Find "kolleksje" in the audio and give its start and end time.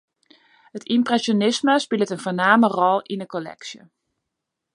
3.33-3.81